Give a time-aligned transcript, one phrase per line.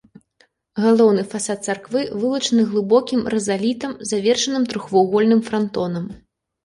[0.83, 6.05] Галоўны фасад царквы вылучаны глыбокім рызалітам, завершаным трохвугольным франтонам.